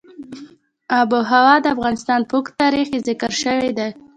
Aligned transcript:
آب 0.99 1.09
وهوا 1.15 1.55
د 1.61 1.65
افغانستان 1.75 2.21
په 2.29 2.33
اوږده 2.35 2.57
تاریخ 2.63 2.87
کې 2.93 2.99
ذکر 3.07 3.31
شوی 3.41 3.71
دی. 3.77 3.89